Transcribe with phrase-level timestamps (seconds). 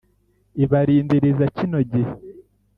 [0.63, 2.13] ibarindiriza kino gihe